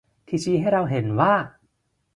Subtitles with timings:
[0.27, 1.33] ที่ชี้ให้เราเห็นว่า